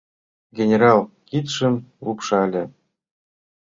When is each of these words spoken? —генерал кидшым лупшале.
—генерал 0.57 0.99
кидшым 1.29 1.73
лупшале. 2.05 2.63